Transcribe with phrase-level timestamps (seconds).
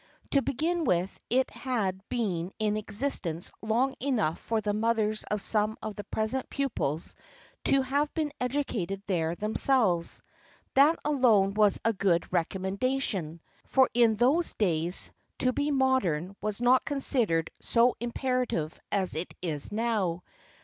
[0.31, 5.77] To begin with it had been in existence long enough for the mothers of some
[5.79, 7.13] of the present pupils
[7.65, 10.23] to have been educated there themselves.
[10.73, 16.83] That alone was a good recommendation, for in those days to be modern was not
[16.83, 20.23] considered so imperative as it is now.